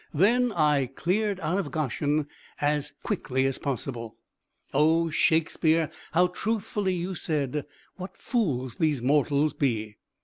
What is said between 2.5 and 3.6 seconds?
as quickly as